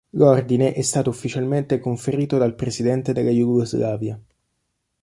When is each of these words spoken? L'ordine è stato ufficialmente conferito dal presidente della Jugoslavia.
L'ordine 0.15 0.73
è 0.73 0.81
stato 0.81 1.11
ufficialmente 1.11 1.77
conferito 1.77 2.39
dal 2.39 2.55
presidente 2.55 3.13
della 3.13 3.29
Jugoslavia. 3.29 4.19